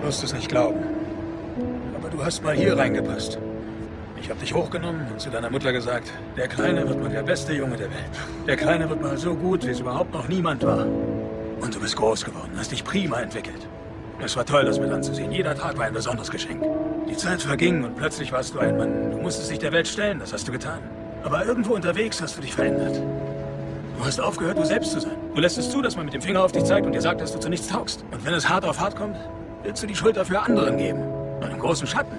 Du 0.00 0.06
wirst 0.06 0.24
es 0.24 0.32
nicht 0.32 0.48
glauben. 0.48 0.78
Aber 1.94 2.08
du 2.08 2.24
hast 2.24 2.42
mal 2.42 2.54
hier 2.54 2.76
reingepasst. 2.76 3.38
Ich 4.20 4.30
habe 4.30 4.40
dich 4.40 4.54
hochgenommen 4.54 5.06
und 5.12 5.20
zu 5.20 5.28
deiner 5.28 5.50
Mutter 5.50 5.72
gesagt, 5.72 6.10
der 6.38 6.48
Kleine 6.48 6.88
wird 6.88 7.02
mal 7.02 7.10
der 7.10 7.22
beste 7.22 7.52
Junge 7.52 7.76
der 7.76 7.90
Welt. 7.90 8.10
Der 8.46 8.56
Kleine 8.56 8.88
wird 8.88 9.02
mal 9.02 9.18
so 9.18 9.34
gut, 9.34 9.66
wie 9.66 9.70
es 9.70 9.80
überhaupt 9.80 10.14
noch 10.14 10.26
niemand 10.26 10.64
war. 10.64 10.86
Und 11.60 11.74
du 11.74 11.80
bist 11.80 11.96
groß 11.96 12.24
geworden, 12.24 12.52
hast 12.56 12.72
dich 12.72 12.82
prima 12.82 13.20
entwickelt. 13.20 13.68
Es 14.24 14.36
war 14.36 14.46
toll, 14.46 14.64
das 14.64 14.80
mit 14.80 14.90
anzusehen. 14.90 15.32
Jeder 15.32 15.54
Tag 15.54 15.76
war 15.76 15.84
ein 15.84 15.92
besonderes 15.92 16.30
Geschenk. 16.30 16.64
Die 17.06 17.16
Zeit 17.16 17.42
verging 17.42 17.84
und 17.84 17.96
plötzlich 17.96 18.32
warst 18.32 18.54
du 18.54 18.58
ein 18.58 18.78
Mann. 18.78 19.10
Du 19.10 19.18
musstest 19.18 19.50
dich 19.50 19.58
der 19.58 19.72
Welt 19.72 19.86
stellen, 19.86 20.18
das 20.18 20.32
hast 20.32 20.48
du 20.48 20.52
getan. 20.52 20.78
Aber 21.24 21.44
irgendwo 21.44 21.74
unterwegs 21.74 22.22
hast 22.22 22.38
du 22.38 22.40
dich 22.40 22.54
verändert. 22.54 23.02
Du 23.98 24.04
hast 24.06 24.18
aufgehört, 24.18 24.56
du 24.56 24.64
selbst 24.64 24.92
zu 24.92 25.00
sein. 25.00 25.16
Du 25.34 25.40
lässt 25.42 25.58
es 25.58 25.70
zu, 25.70 25.82
dass 25.82 25.94
man 25.94 26.06
mit 26.06 26.14
dem 26.14 26.22
Finger 26.22 26.42
auf 26.42 26.52
dich 26.52 26.64
zeigt 26.64 26.86
und 26.86 26.92
dir 26.92 27.02
sagt, 27.02 27.20
dass 27.20 27.32
du 27.32 27.38
zu 27.38 27.50
nichts 27.50 27.68
taugst. 27.68 28.02
Und 28.10 28.24
wenn 28.24 28.32
es 28.32 28.48
hart 28.48 28.64
auf 28.64 28.80
hart 28.80 28.96
kommt, 28.96 29.16
willst 29.62 29.82
du 29.82 29.86
die 29.86 29.96
Schuld 29.96 30.16
dafür 30.16 30.42
anderen 30.42 30.76
geben. 30.76 31.02
Einen 31.40 31.58
großen 31.58 31.86
Schatten. 31.86 32.16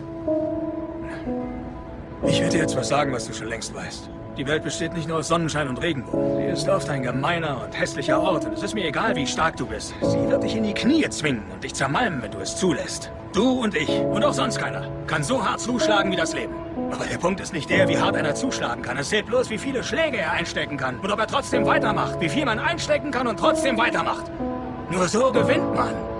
Ich 2.27 2.39
werde 2.39 2.53
dir 2.53 2.61
jetzt 2.61 2.75
was 2.75 2.87
sagen, 2.87 3.11
was 3.13 3.27
du 3.27 3.33
schon 3.33 3.47
längst 3.47 3.73
weißt. 3.73 4.09
Die 4.37 4.47
Welt 4.47 4.63
besteht 4.63 4.93
nicht 4.93 5.09
nur 5.09 5.17
aus 5.17 5.27
Sonnenschein 5.27 5.67
und 5.67 5.81
Regenbogen. 5.81 6.37
Sie 6.37 6.43
ist 6.45 6.69
oft 6.69 6.89
ein 6.89 7.03
gemeiner 7.03 7.63
und 7.63 7.77
hässlicher 7.77 8.21
Ort 8.21 8.45
und 8.45 8.53
es 8.53 8.63
ist 8.63 8.73
mir 8.73 8.85
egal, 8.85 9.15
wie 9.15 9.27
stark 9.27 9.57
du 9.57 9.65
bist. 9.65 9.93
Sie 10.01 10.29
wird 10.29 10.43
dich 10.43 10.55
in 10.55 10.63
die 10.63 10.73
Knie 10.73 11.07
zwingen 11.09 11.43
und 11.51 11.63
dich 11.63 11.73
zermalmen, 11.73 12.21
wenn 12.21 12.31
du 12.31 12.39
es 12.39 12.55
zulässt. 12.55 13.11
Du 13.33 13.61
und 13.61 13.75
ich 13.75 13.89
und 13.89 14.23
auch 14.23 14.33
sonst 14.33 14.57
keiner 14.57 14.89
kann 15.07 15.23
so 15.23 15.45
hart 15.45 15.59
zuschlagen 15.59 16.11
wie 16.11 16.15
das 16.15 16.33
Leben. 16.33 16.53
Aber 16.91 17.05
der 17.05 17.17
Punkt 17.17 17.39
ist 17.41 17.53
nicht 17.53 17.69
der, 17.69 17.87
wie 17.89 17.97
hart 17.97 18.15
einer 18.15 18.35
zuschlagen 18.35 18.81
kann. 18.81 18.97
Es 18.97 19.09
zählt 19.09 19.25
bloß, 19.25 19.49
wie 19.49 19.57
viele 19.57 19.83
Schläge 19.83 20.17
er 20.17 20.31
einstecken 20.31 20.77
kann 20.77 20.99
und 20.99 21.11
ob 21.11 21.19
er 21.19 21.27
trotzdem 21.27 21.65
weitermacht. 21.65 22.19
Wie 22.21 22.29
viel 22.29 22.45
man 22.45 22.59
einstecken 22.59 23.11
kann 23.11 23.27
und 23.27 23.37
trotzdem 23.37 23.77
weitermacht. 23.77 24.31
Nur 24.89 25.07
so 25.07 25.31
gewinnt 25.31 25.75
man. 25.75 26.10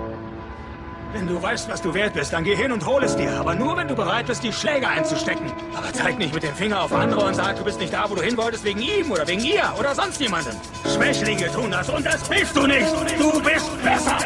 Wenn 1.12 1.26
du 1.26 1.42
weißt, 1.42 1.68
was 1.68 1.82
du 1.82 1.92
wert 1.92 2.14
bist, 2.14 2.32
dann 2.32 2.42
geh 2.42 2.56
hin 2.56 2.72
und 2.72 2.86
hol 2.86 3.04
es 3.04 3.14
dir. 3.14 3.32
Aber 3.38 3.54
nur, 3.54 3.76
wenn 3.76 3.86
du 3.86 3.94
bereit 3.94 4.26
bist, 4.26 4.42
die 4.42 4.52
Schläge 4.52 4.88
einzustecken. 4.88 5.52
Aber 5.74 5.92
zeig 5.92 6.16
nicht 6.18 6.32
mit 6.32 6.42
dem 6.42 6.54
Finger 6.54 6.82
auf 6.82 6.92
andere 6.92 7.26
und 7.26 7.34
sag, 7.34 7.56
du 7.58 7.64
bist 7.64 7.78
nicht 7.78 7.92
da, 7.92 8.08
wo 8.08 8.14
du 8.14 8.22
hin 8.22 8.36
wolltest, 8.38 8.64
wegen 8.64 8.80
ihm 8.80 9.10
oder 9.10 9.28
wegen 9.28 9.44
ihr 9.44 9.62
oder 9.78 9.94
sonst 9.94 10.20
jemandem. 10.20 10.54
Schwächlinge 10.94 11.52
tun 11.52 11.70
das 11.70 11.90
und 11.90 12.06
das 12.06 12.26
bist 12.28 12.56
du 12.56 12.66
nicht. 12.66 12.86
Du 13.18 13.42
bist 13.42 13.84
besser. 13.84 14.18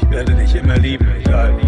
Ich 0.00 0.10
werde 0.10 0.34
dich 0.34 0.54
immer 0.54 0.78
lieben, 0.78 1.08
egal 1.20 1.58
wie. 1.60 1.67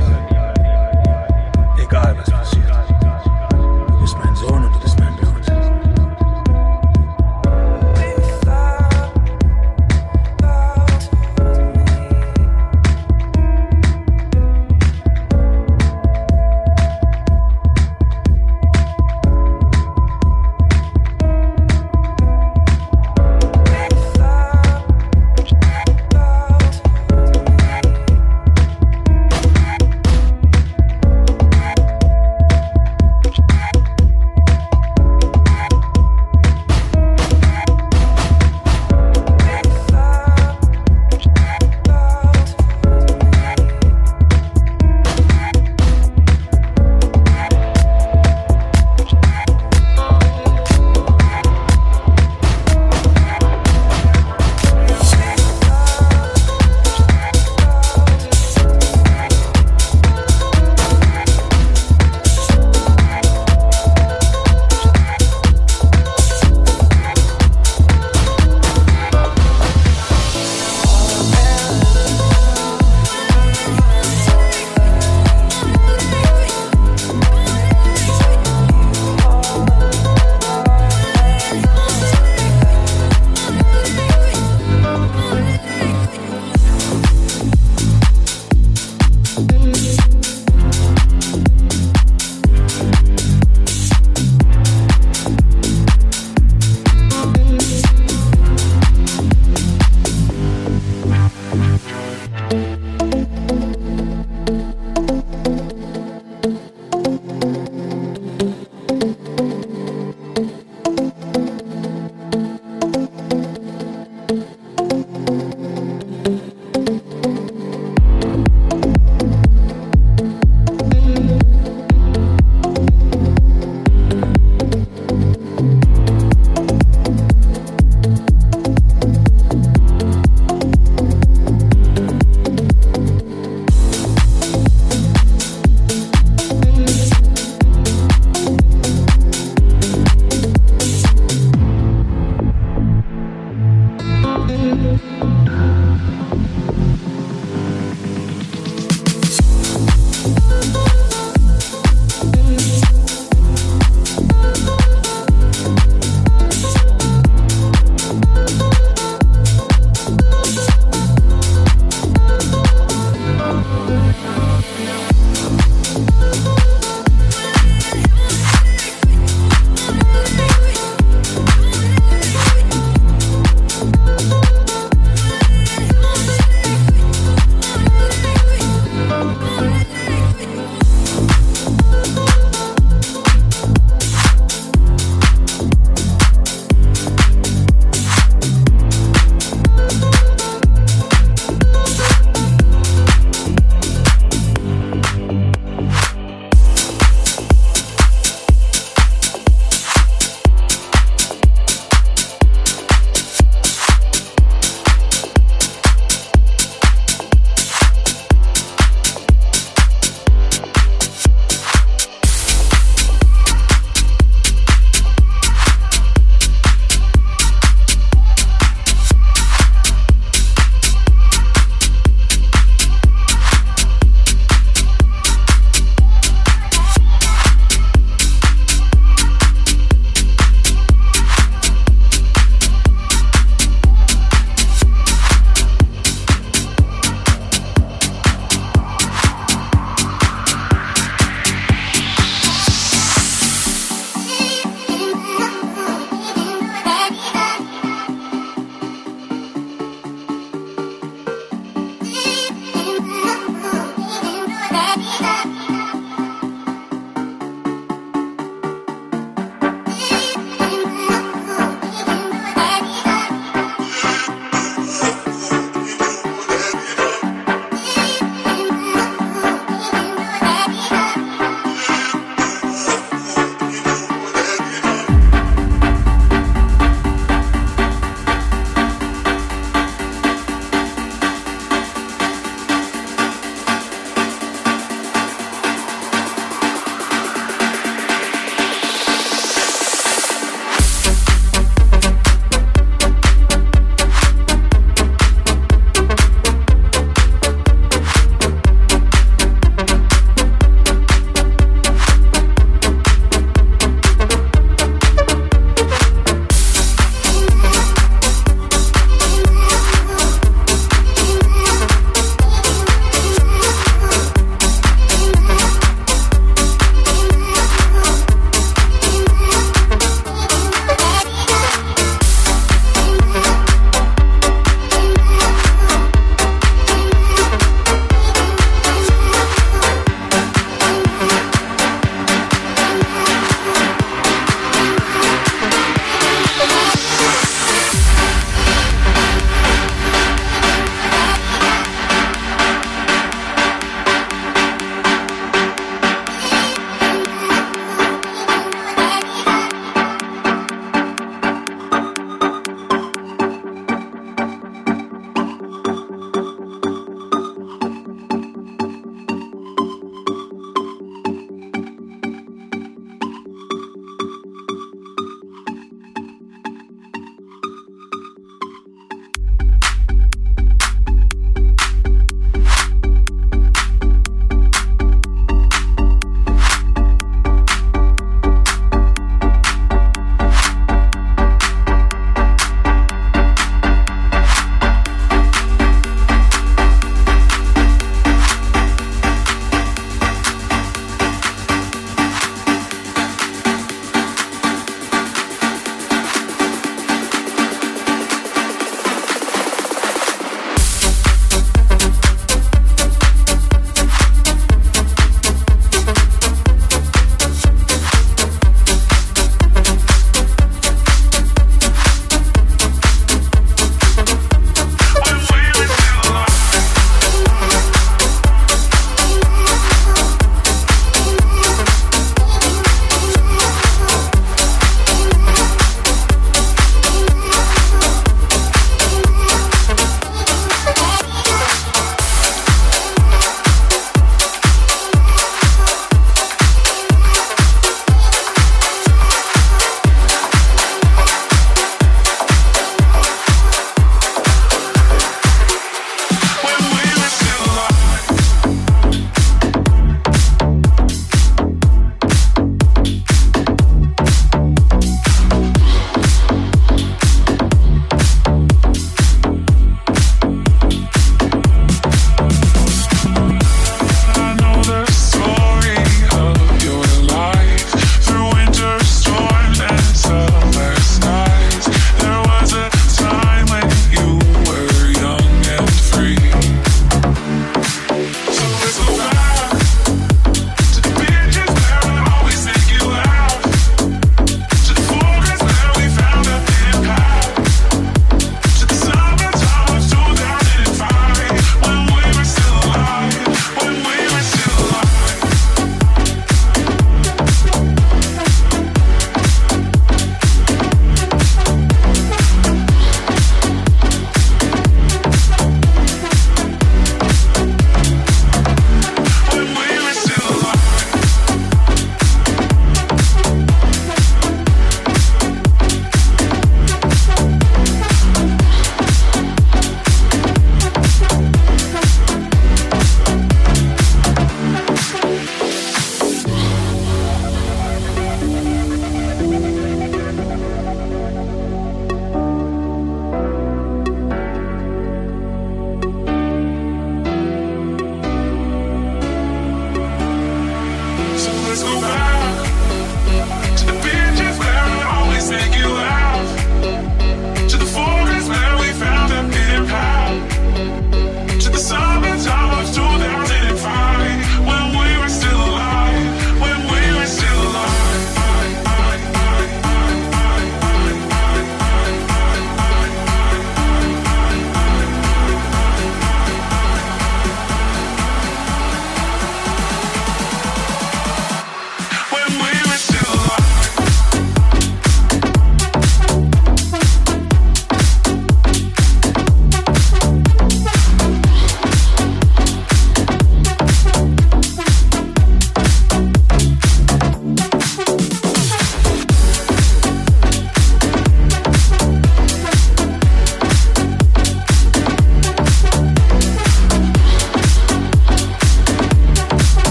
Thank 255.30 255.94
you. 255.94 255.99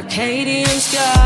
Circadian 0.00 0.80
sky. 0.80 1.19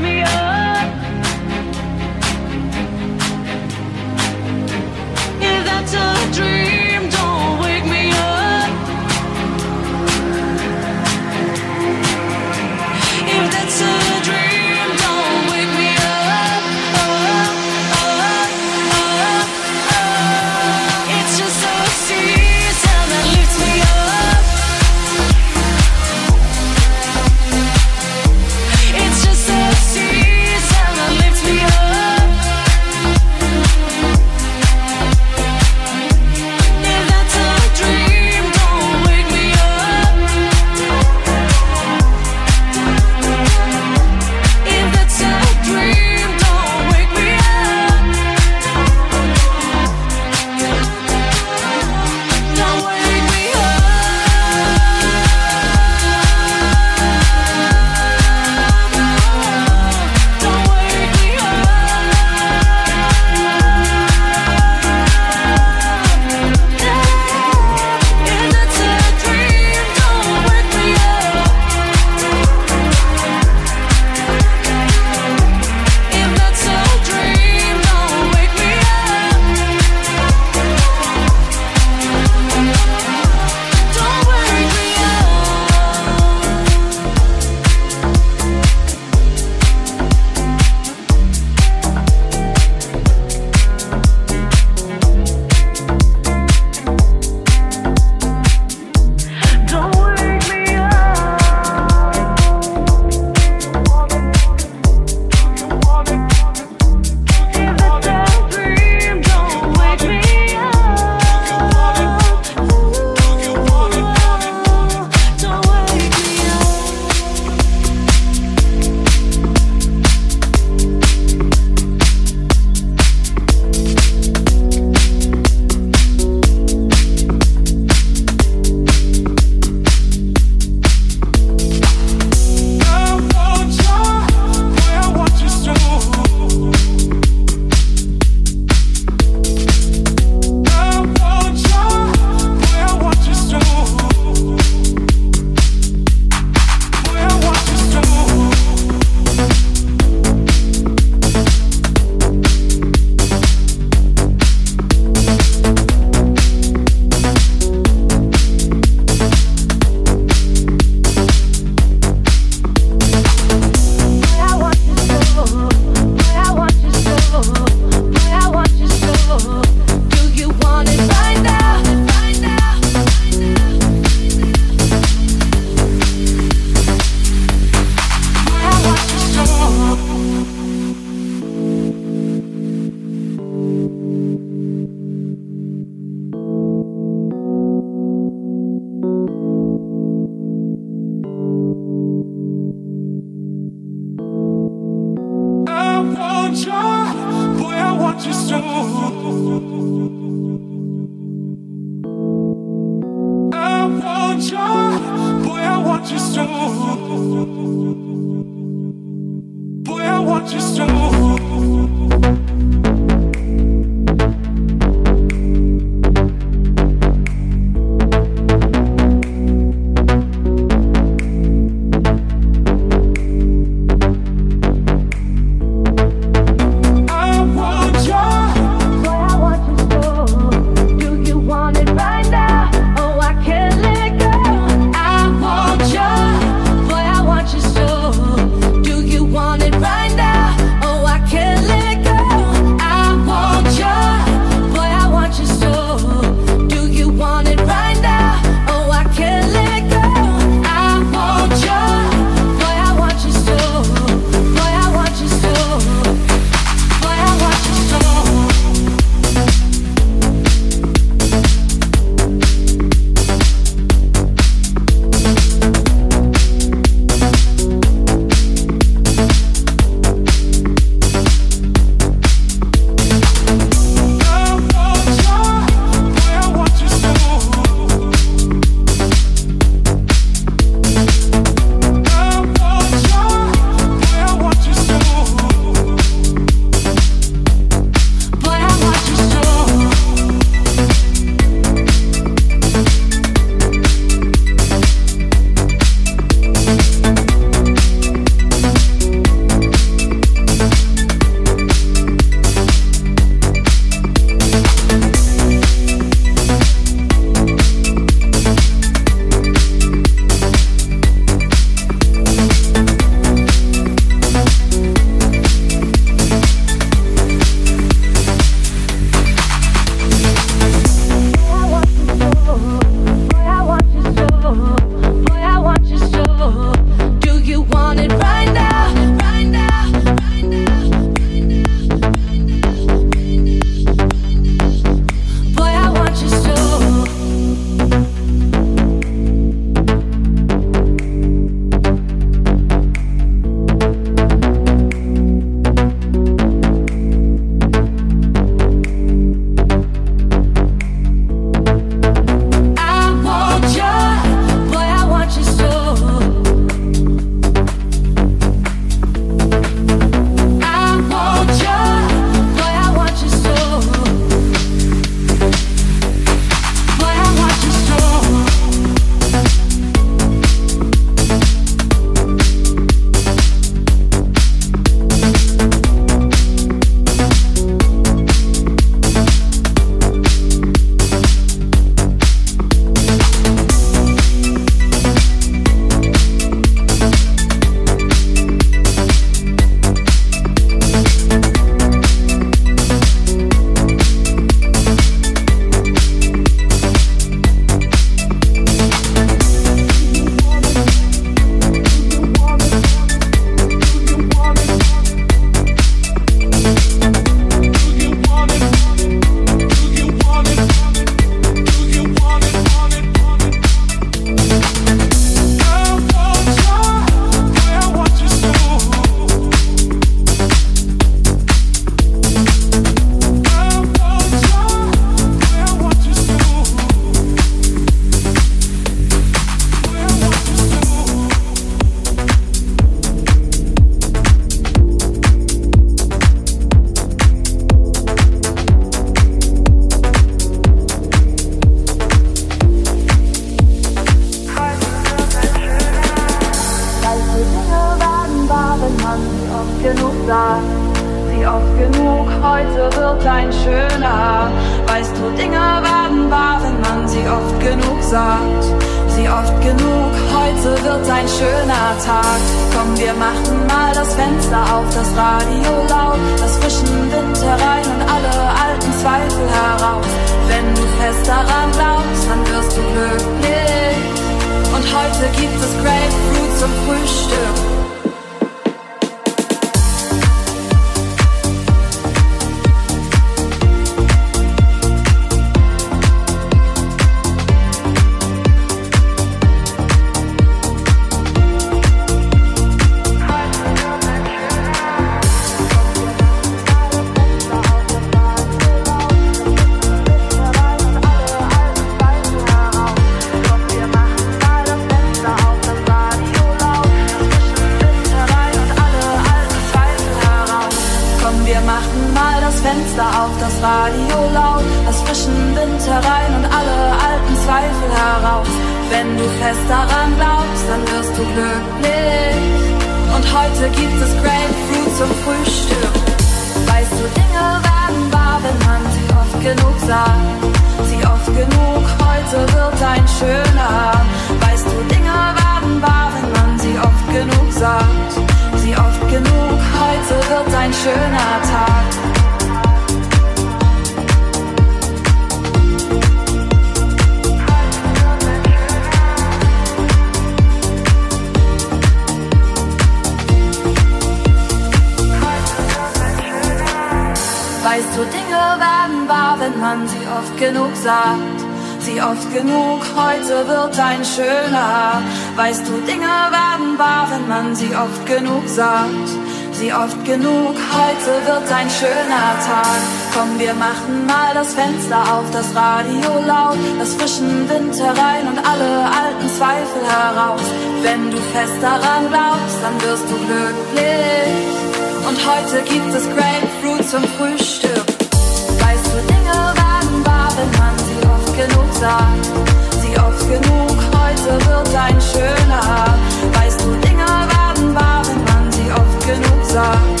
sie 592.80 592.98
oft 592.98 593.28
genug, 593.28 593.76
heute 593.92 594.46
wird 594.46 594.74
ein 594.74 594.98
schöner. 595.00 595.94
Weißt 596.32 596.60
du, 596.62 596.74
Dinge 596.86 597.04
werden 597.04 597.74
wahr, 597.74 598.02
wenn 598.06 598.24
man 598.24 598.52
sie 598.52 598.70
oft 598.72 599.06
genug 599.06 599.44
sagt. 599.44 600.00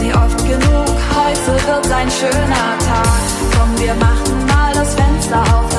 Sie 0.00 0.14
oft 0.14 0.38
genug, 0.46 0.94
heute 1.20 1.52
wird 1.66 1.92
ein 1.92 2.10
schöner 2.10 2.68
Tag. 2.88 3.20
Komm, 3.58 3.78
wir 3.78 3.94
machen 3.94 4.46
mal 4.46 4.72
das 4.72 4.94
Fenster 4.94 5.42
auf. 5.54 5.77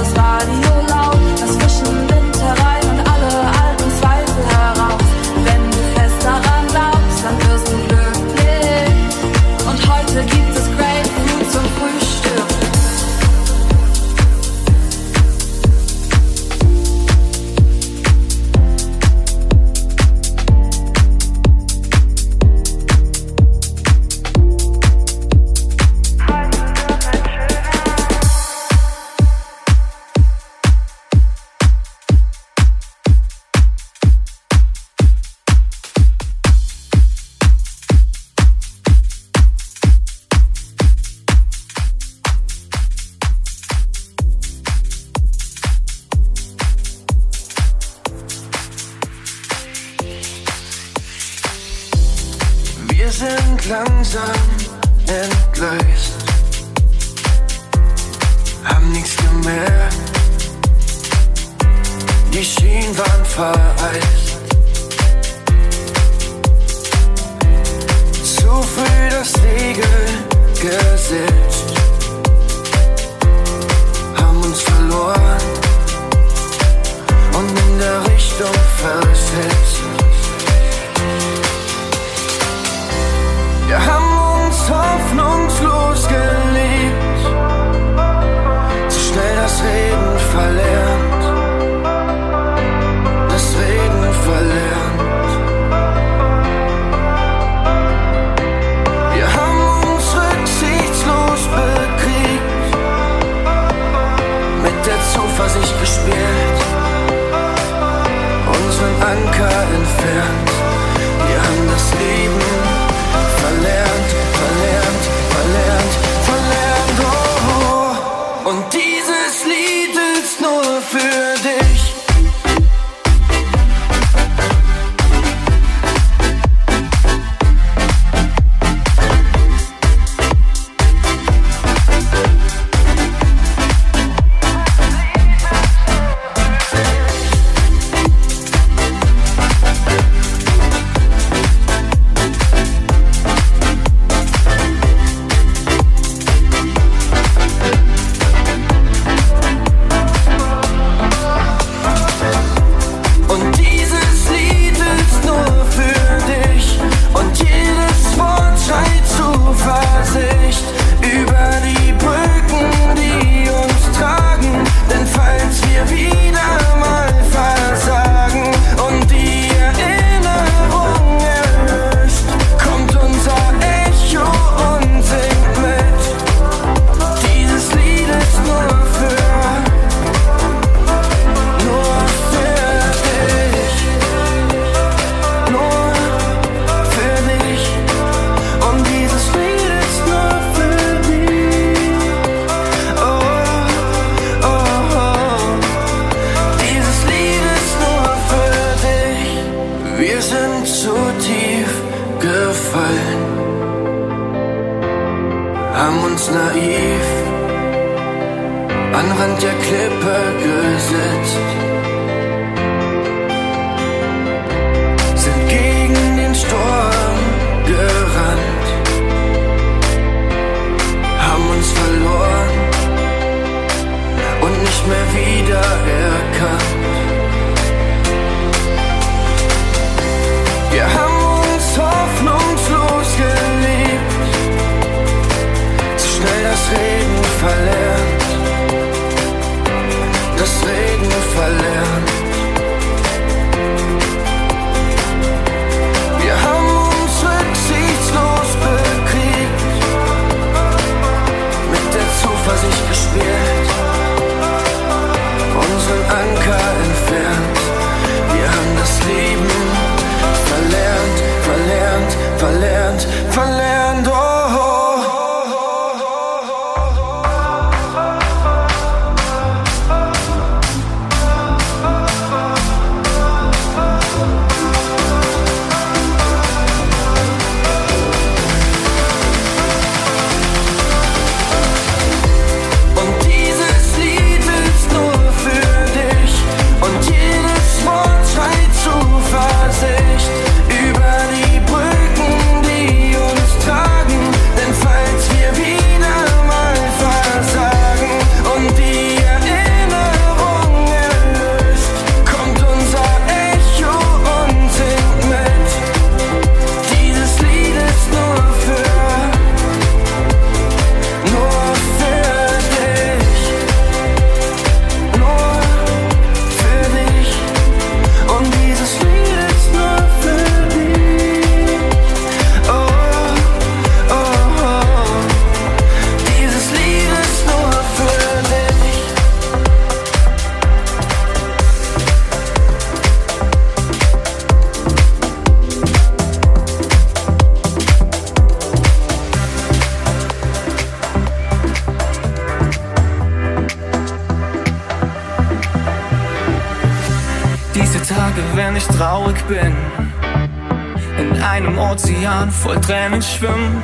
Ozean 352.29 352.51
voll 352.51 352.79
Tränen 352.81 353.21
schwimmen. 353.21 353.81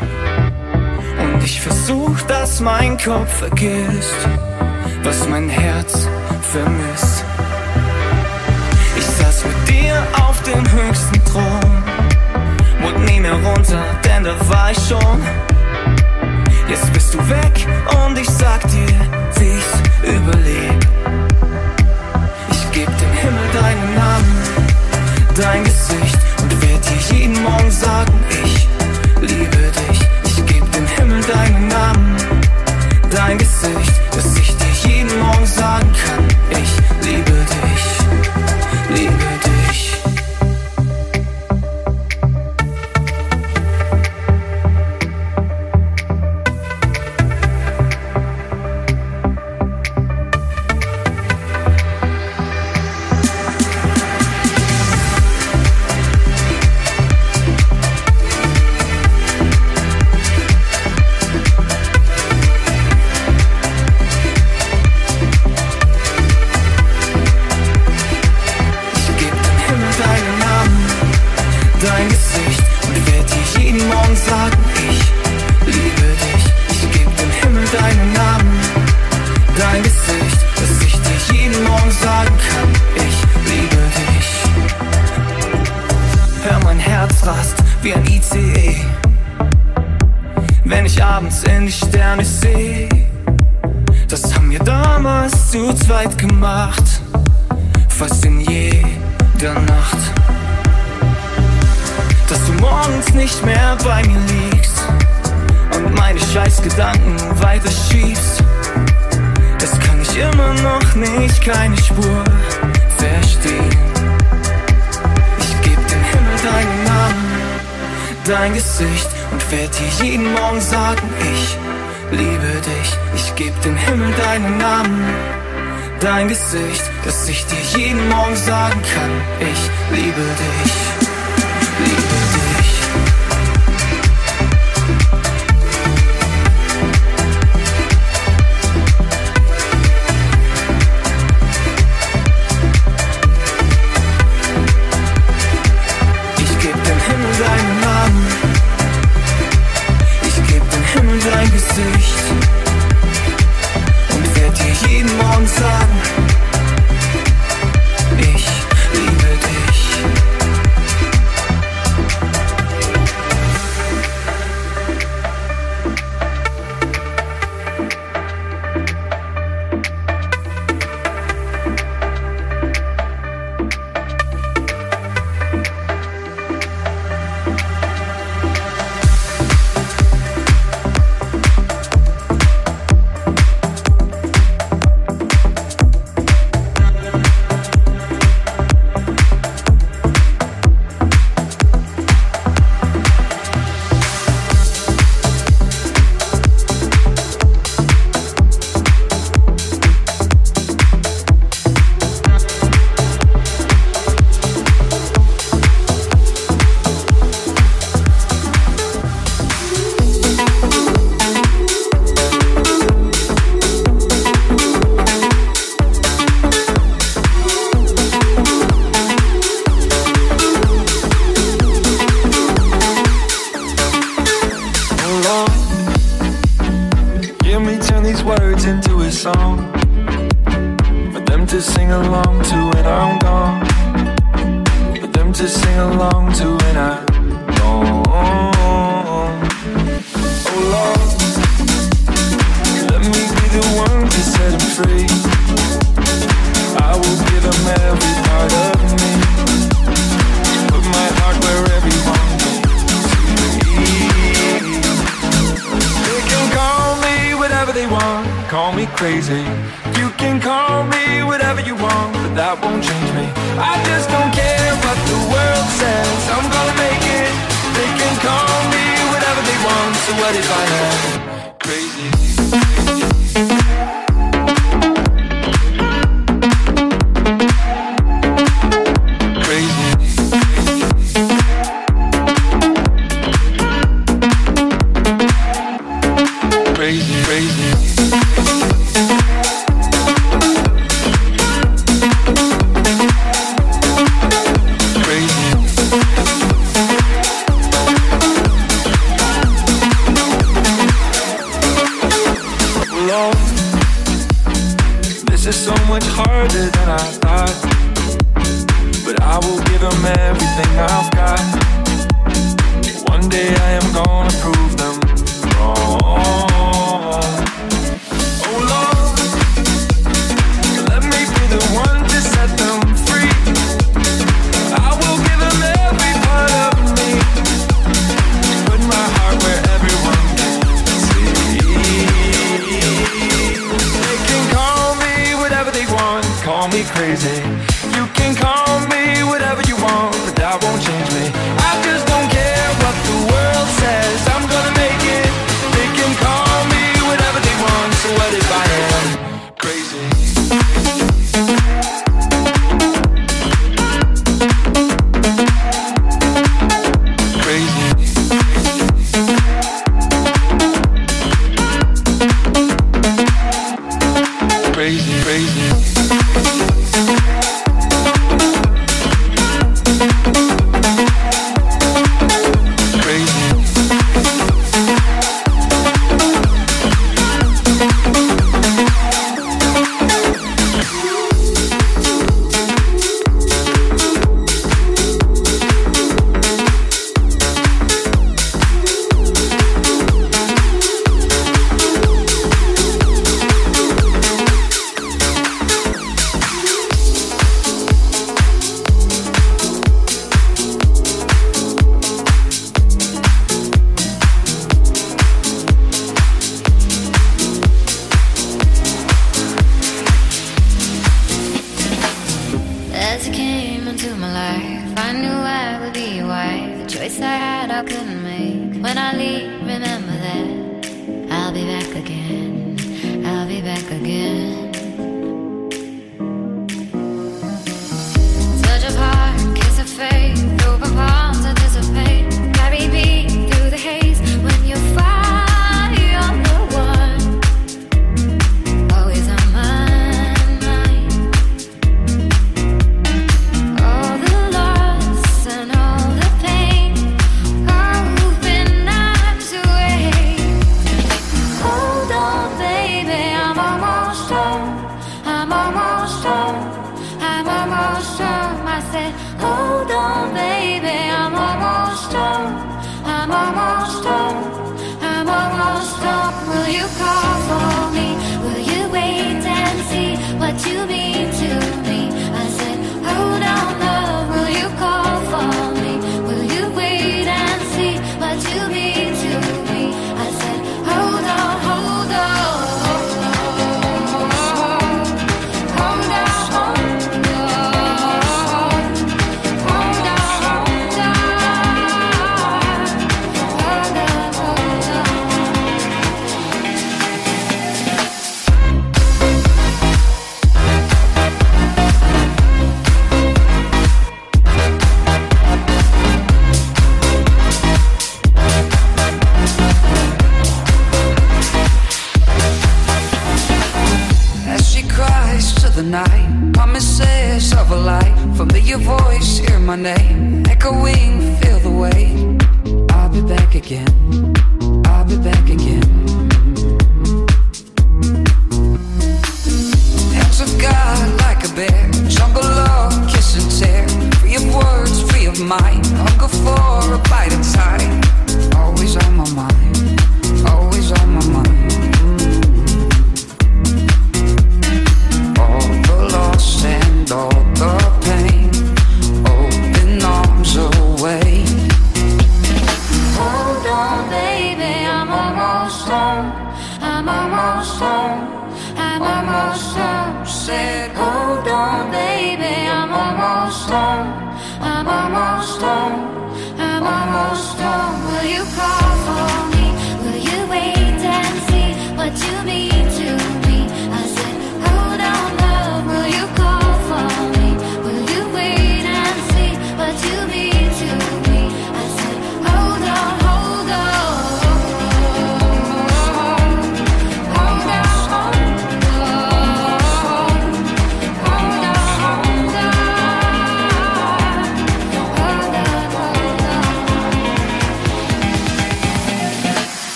Und 1.20 1.44
ich 1.44 1.60
versuch, 1.60 2.22
dass 2.28 2.60
mein 2.60 2.98
Kopf 2.98 3.40
vergisst, 3.40 4.14
was 5.04 5.28
mein 5.28 5.50
Herz 5.50 6.08
vermisst. 6.52 7.26
Ich 8.98 9.06
saß 9.06 9.46
mit 9.46 9.70
dir 9.70 9.96
auf 10.28 10.42
dem 10.44 10.64
höchsten 10.72 11.26
Thron, 11.26 11.84
wurde 12.82 13.00
nie 13.12 13.20
mehr 13.20 13.34
runter, 13.34 13.84
denn 14.04 14.24
da 14.24 14.36
war 14.48 14.72
ich 14.72 14.80
schon. 14.88 15.22
Jetzt 16.70 16.94
bist 16.94 17.14
du 17.16 17.18
weg 17.30 17.68
und 18.06 18.18
ich 18.18 18.30
sag 18.30 18.62
dir, 18.68 18.96
wie 19.38 19.58
ich's 19.58 19.76
überleb. 20.04 20.88
Ich 22.52 22.72
geb 22.72 22.90
dem 22.98 23.12
Himmel 23.12 23.48
deinen 23.54 23.96
Namen, 23.96 24.44
dein 25.36 25.64
Gesicht. 25.64 26.15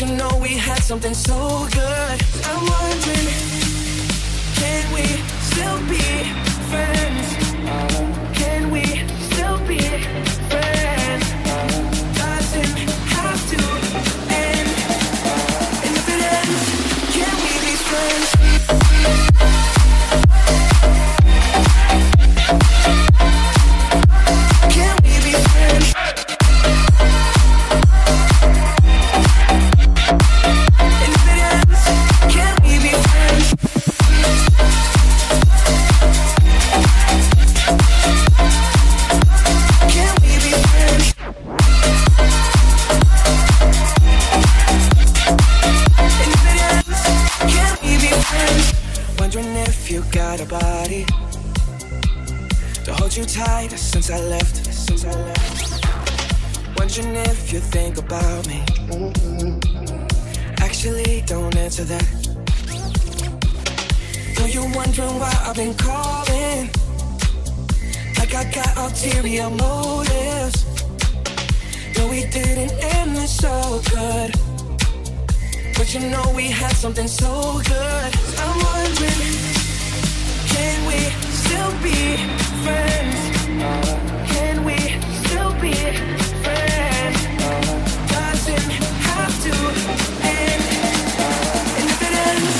You 0.00 0.06
know 0.16 0.30
we 0.40 0.56
had 0.56 0.82
something 0.82 1.12
so 1.12 1.68
good. 1.72 2.22
I'm 2.46 2.64
wondering, 2.74 3.28
can 4.54 4.92
we 4.94 5.04
still 5.50 5.78
be 5.88 6.24
friends? 6.70 7.26
Can 8.32 8.70
we 8.70 8.84
still 9.28 9.58
be 9.66 9.78
You 75.92 76.08
know 76.08 76.32
we 76.36 76.44
had 76.44 76.70
something 76.76 77.08
so 77.08 77.60
good. 77.64 78.14
I'm 78.38 78.58
wondering, 78.62 79.22
can 80.46 80.86
we 80.86 81.10
still 81.34 81.72
be 81.82 82.16
friends? 82.62 83.18
Can 84.30 84.64
we 84.64 84.76
still 85.24 85.52
be 85.60 85.74
friends? 86.44 87.18
Doesn't 88.06 88.70
have 89.10 89.34
to 89.42 89.52
end. 90.22 90.62
And 91.74 91.86
if 91.90 92.00
it 92.06 92.14
ends, 92.28 92.56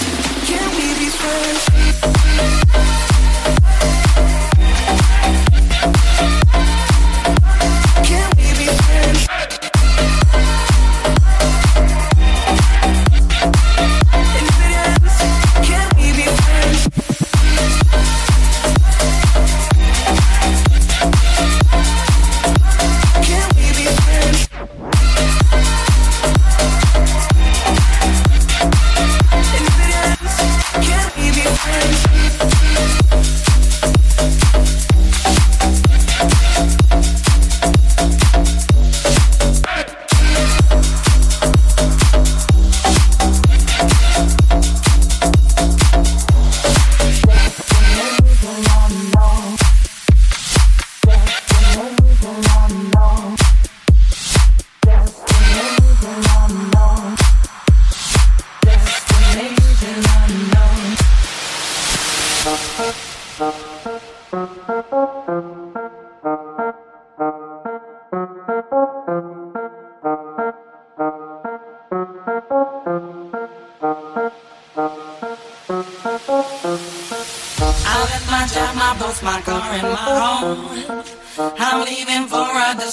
can 0.49 0.67
we 0.75 0.87
be 0.99 1.09
friends? 1.21 3.10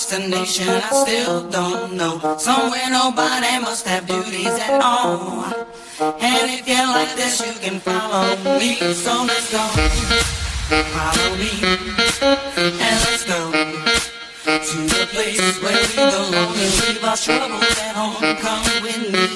Destination 0.09 0.69
I 0.69 0.89
still 1.03 1.49
don't 1.49 1.93
know. 1.93 2.37
Somewhere 2.37 2.89
nobody 2.89 3.59
must 3.59 3.85
have 3.87 4.07
duties 4.07 4.47
at 4.47 4.81
all. 4.81 5.43
And 5.99 6.49
if 6.49 6.65
you 6.65 6.75
like 6.75 7.13
this, 7.15 7.45
you 7.45 7.53
can 7.59 7.79
follow 7.81 8.35
me. 8.57 8.75
So 8.93 9.25
let's 9.27 9.51
go. 9.51 9.59
Follow 10.95 11.35
me. 11.35 11.51
And 12.23 12.97
let's 13.03 13.25
go 13.25 13.51
to 13.51 14.77
the 14.87 15.07
place 15.11 15.61
where 15.61 15.75
we 15.75 15.95
belong 15.95 16.55
and 16.55 16.73
leave 16.79 17.03
our 17.03 17.17
troubles 17.17 17.77
at 17.79 17.95
home. 17.95 18.37
Come 18.39 18.63
with 18.81 19.11
me. 19.11 19.27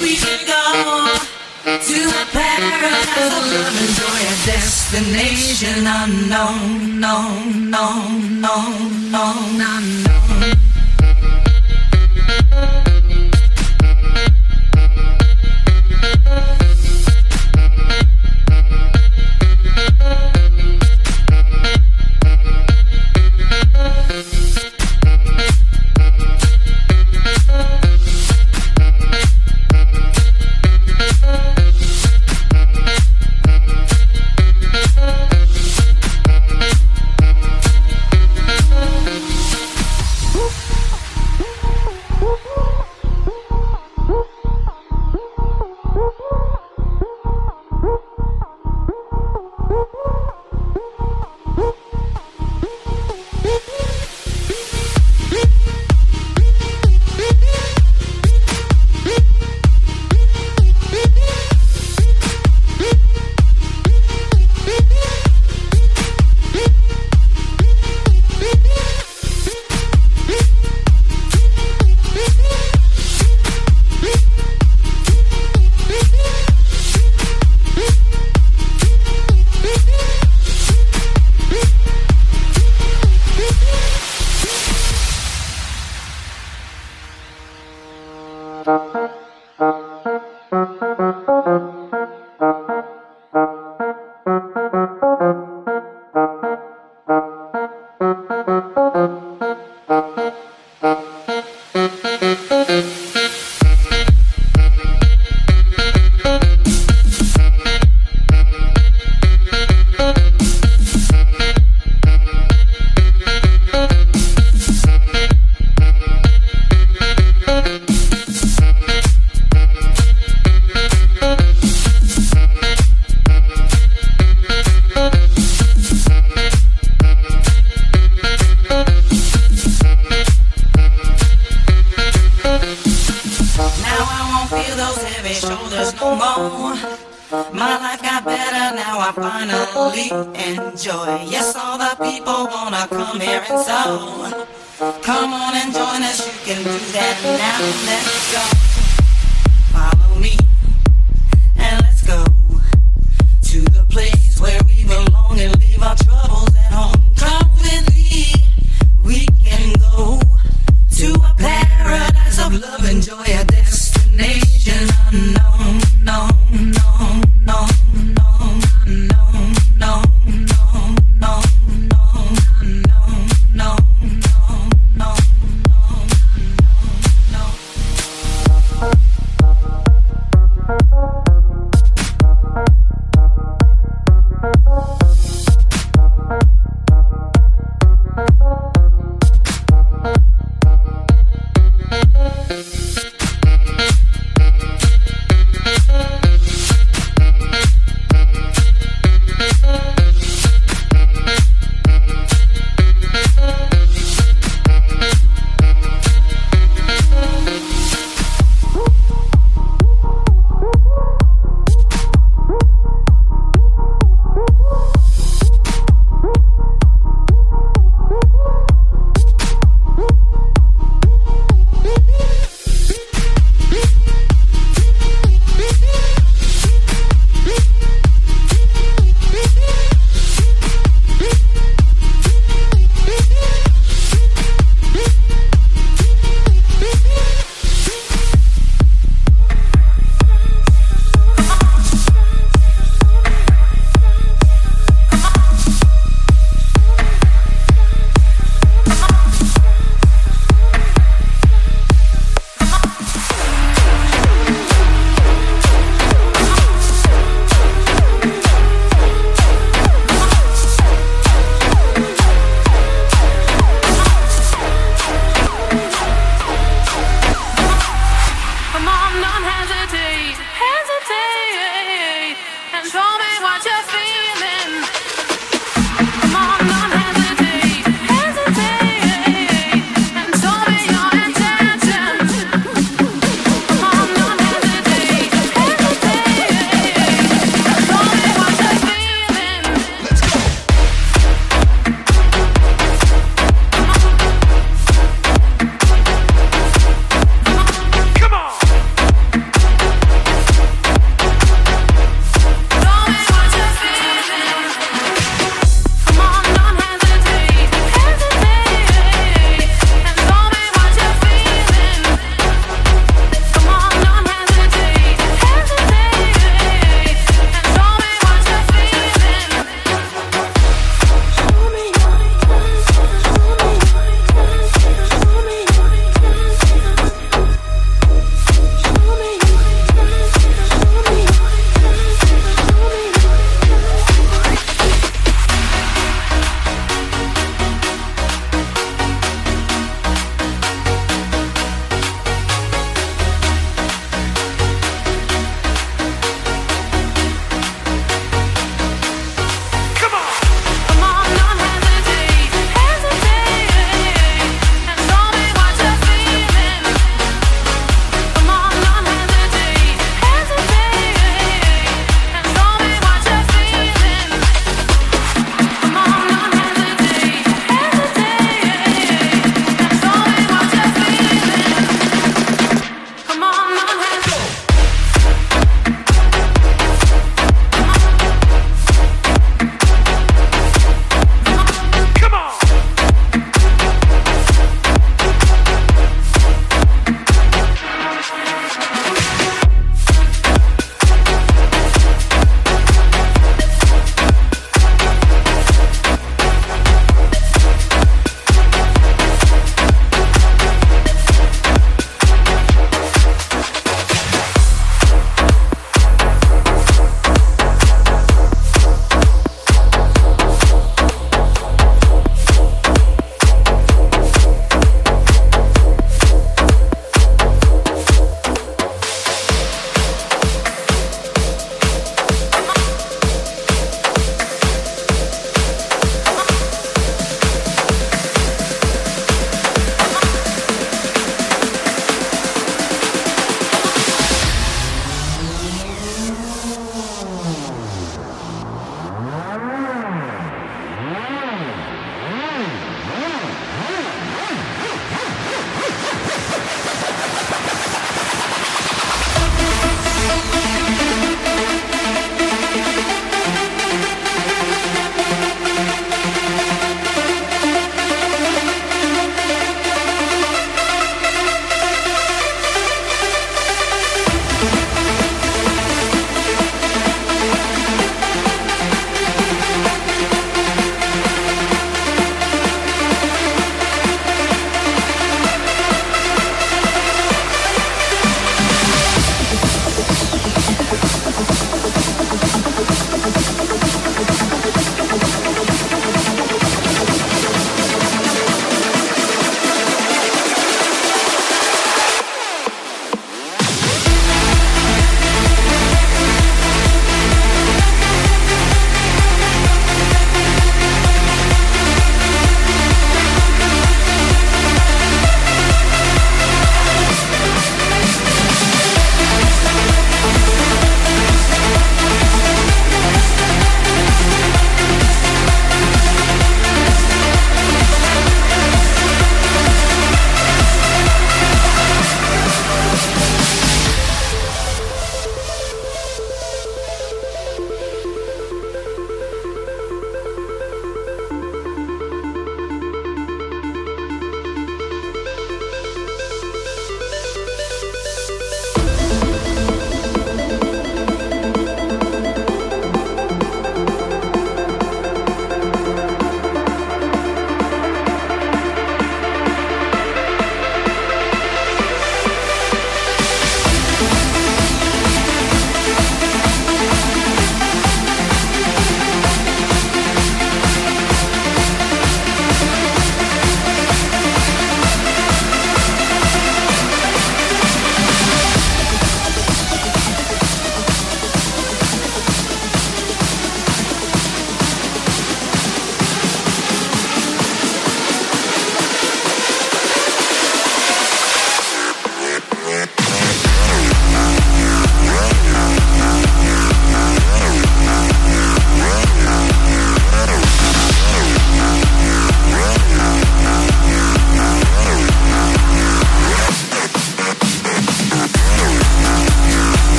We 0.00 0.16
can 0.16 0.46
go 0.46 1.25
to 1.66 1.72
a 1.72 2.24
paradise 2.30 3.16
of 3.18 3.32
love 3.50 3.74
and 3.74 3.90
joy, 3.98 4.22
a 4.22 4.46
destination 4.46 5.84
unknown, 5.84 7.00
known, 7.00 7.70
known, 7.70 8.40
known, 8.40 9.10
known, 9.10 9.60
unknown. 9.60 10.75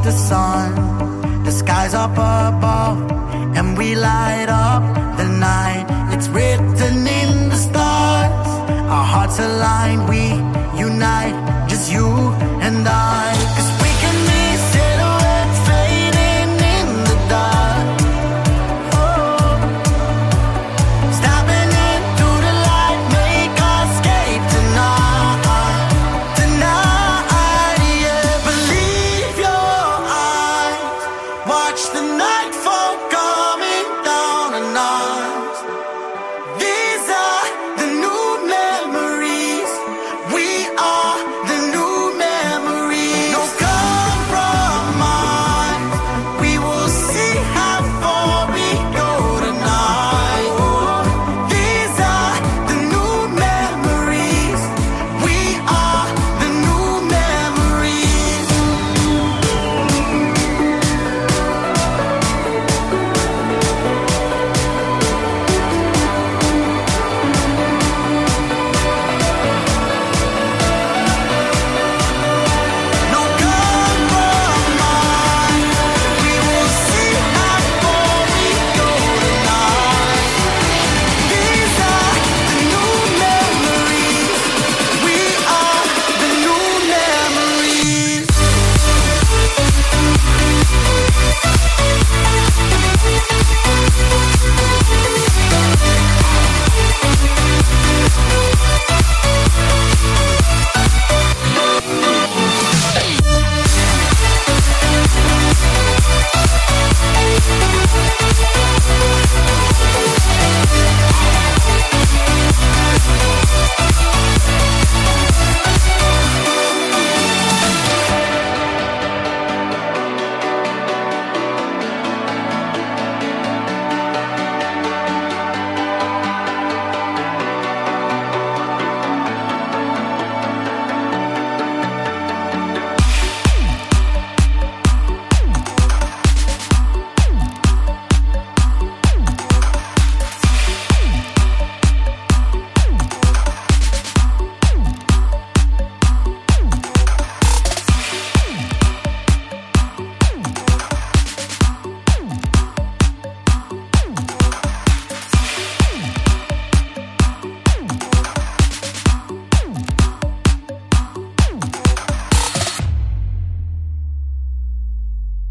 the 0.00 0.12
sun. 0.12 0.74
The 1.44 1.50
skies 1.52 1.94
up 1.94 2.12
above, 2.12 2.98
and 3.56 3.76
we 3.78 3.94
light 3.94 4.48
up 4.48 4.82
the 5.16 5.28
night. 5.28 5.86
It's 6.14 6.28
written 6.28 7.06
in 7.06 7.48
the 7.48 7.56
stars. 7.56 8.48
Our 8.94 9.04
hearts 9.04 9.38
align, 9.38 10.06
we 10.06 10.47